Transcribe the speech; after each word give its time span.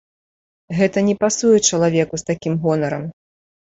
Гэта 0.77 0.97
не 1.11 1.15
пасуе 1.25 1.53
чалавеку 1.69 2.15
з 2.25 2.31
такім 2.35 2.53
гонарам. 2.69 3.11